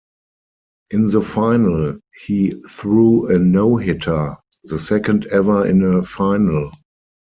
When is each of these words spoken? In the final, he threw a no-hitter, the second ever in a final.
In 0.89 1.09
the 1.11 1.21
final, 1.21 1.95
he 2.25 2.53
threw 2.71 3.27
a 3.27 3.37
no-hitter, 3.37 4.35
the 4.63 4.79
second 4.79 5.27
ever 5.27 5.63
in 5.67 5.83
a 5.83 6.01
final. 6.01 6.71